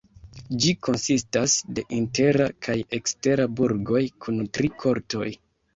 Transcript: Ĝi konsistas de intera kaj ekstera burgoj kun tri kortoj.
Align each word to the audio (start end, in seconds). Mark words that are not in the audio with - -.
Ĝi 0.63 0.71
konsistas 0.87 1.59
de 1.81 1.85
intera 1.99 2.49
kaj 2.69 2.79
ekstera 3.01 3.47
burgoj 3.61 4.05
kun 4.27 4.45
tri 4.59 4.77
kortoj. 4.85 5.33